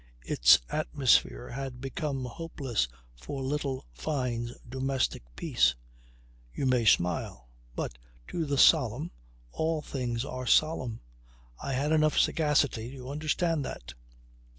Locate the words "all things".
9.51-10.25